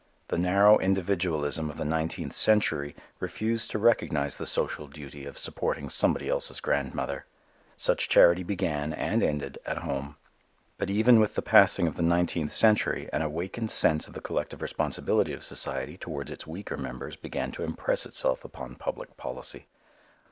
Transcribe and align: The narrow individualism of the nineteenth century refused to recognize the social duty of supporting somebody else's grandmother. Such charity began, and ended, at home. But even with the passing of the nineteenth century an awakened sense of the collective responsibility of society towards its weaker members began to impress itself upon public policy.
The 0.29 0.37
narrow 0.39 0.79
individualism 0.79 1.69
of 1.69 1.77
the 1.77 1.85
nineteenth 1.85 2.33
century 2.33 2.95
refused 3.19 3.69
to 3.69 3.77
recognize 3.77 4.35
the 4.35 4.47
social 4.47 4.87
duty 4.87 5.25
of 5.27 5.37
supporting 5.37 5.89
somebody 5.91 6.27
else's 6.27 6.59
grandmother. 6.59 7.27
Such 7.77 8.09
charity 8.09 8.41
began, 8.41 8.93
and 8.93 9.21
ended, 9.21 9.59
at 9.63 9.77
home. 9.85 10.15
But 10.79 10.89
even 10.89 11.19
with 11.19 11.35
the 11.35 11.43
passing 11.43 11.85
of 11.85 11.97
the 11.97 12.01
nineteenth 12.01 12.51
century 12.51 13.09
an 13.13 13.21
awakened 13.21 13.69
sense 13.69 14.07
of 14.07 14.15
the 14.15 14.21
collective 14.21 14.63
responsibility 14.63 15.33
of 15.33 15.43
society 15.45 15.97
towards 15.99 16.31
its 16.31 16.47
weaker 16.47 16.77
members 16.77 17.15
began 17.15 17.51
to 17.51 17.63
impress 17.63 18.07
itself 18.07 18.43
upon 18.43 18.77
public 18.77 19.17
policy. 19.17 19.67